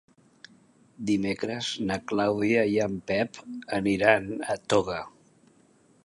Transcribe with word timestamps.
Dimecres 1.09 1.67
na 1.89 1.97
Clàudia 2.11 2.63
i 2.75 2.79
en 2.85 2.95
Pep 3.11 3.37
aniran 3.81 4.31
a 4.55 4.55
Toga. 4.73 4.97